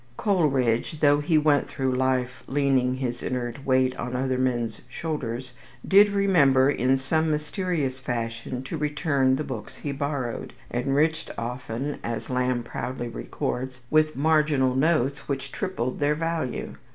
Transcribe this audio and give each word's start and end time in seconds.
Coleridge, 0.17 0.99
though 0.99 1.19
he 1.19 1.37
went 1.37 1.67
through 1.67 1.93
life 1.93 2.41
leaning 2.47 2.95
his 2.95 3.21
inert 3.21 3.63
weight 3.67 3.95
on 3.97 4.15
other 4.15 4.39
men's 4.39 4.81
shoulders, 4.89 5.53
did 5.87 6.09
remember 6.09 6.71
in 6.71 6.97
some 6.97 7.29
mysterious 7.29 7.99
fashion 7.99 8.63
to 8.63 8.77
return 8.79 9.35
the 9.35 9.43
books 9.43 9.77
he 9.77 9.91
borrowed, 9.91 10.53
enriched 10.73 11.29
often, 11.37 11.99
as 12.03 12.31
Lamb 12.31 12.63
proudly 12.63 13.09
records, 13.09 13.81
with 13.91 14.15
marginal 14.15 14.73
notes 14.75 15.29
which 15.29 15.51
tripled 15.51 15.99
their 15.99 16.15
value. 16.15 16.73